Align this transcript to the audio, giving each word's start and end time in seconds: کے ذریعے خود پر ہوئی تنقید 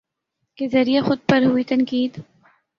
کے 0.57 0.67
ذریعے 0.67 1.01
خود 1.01 1.19
پر 1.29 1.43
ہوئی 1.45 1.63
تنقید 1.63 2.19